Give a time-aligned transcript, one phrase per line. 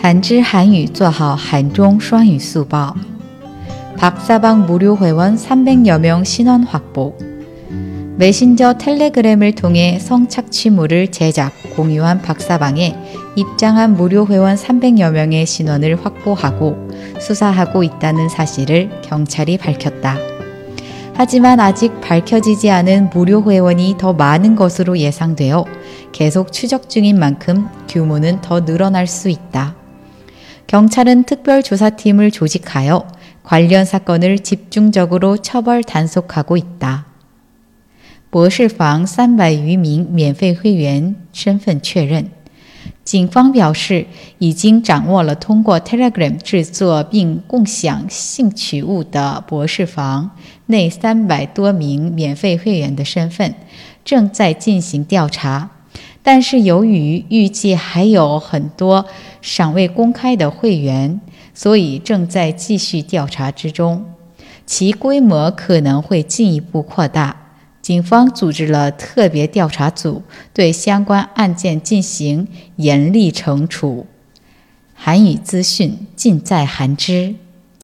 [0.00, 2.94] 한知한유做好한중双语速报
[3.96, 7.16] 박사방 무료 회원 300여 명 신원 확보.
[8.18, 12.94] 메신저 텔레그램을 통해 성착취물을 제작, 공유한 박사방에
[13.36, 16.88] 입장한 무료 회원 300여 명의 신원을 확보하고
[17.20, 20.18] 수사하고 있다는 사실을 경찰이 밝혔다.
[21.14, 25.64] 하지만 아직 밝혀지지 않은 무료 회원이 더 많은 것으로 예상되어
[26.12, 29.79] 계속 추적 중인 만큼 규모는 더 늘어날 수 있다.
[30.70, 33.06] 경찰은 특별조사팀을 조직하여
[33.42, 37.06] 관련 사건을 집중적으로 처벌 단속하고 있다.
[38.30, 42.30] 博士房三百余名免费会员身份确认。
[43.04, 44.06] 警方表示，
[44.38, 50.32] 已经掌握了通过 Telegram 制作并共享性取物的博士房
[50.66, 53.54] 内三百多名免费会员的身份，
[54.04, 55.70] 正在进行调查。
[56.23, 59.05] 但是，由于预计还有很多
[59.41, 61.19] 尚未公开的会员，
[61.53, 64.05] 所以正在继续调查之中，
[64.65, 67.37] 其规模可能会进一步扩大。
[67.81, 70.21] 警方组织了特别调查组，
[70.53, 74.05] 对相关案件进行严厉惩处。
[74.93, 77.33] 韩语资讯尽在韩知。